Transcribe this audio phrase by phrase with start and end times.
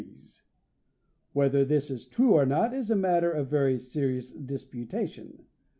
[1.31, 5.45] Whether this is true or not is a matter of very serious disputation.